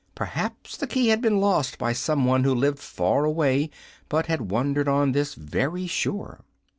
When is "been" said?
1.21-1.39